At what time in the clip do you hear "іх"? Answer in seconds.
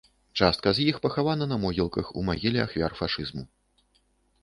0.93-0.97